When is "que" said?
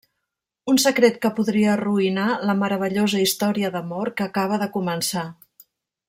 1.25-1.29, 4.21-4.27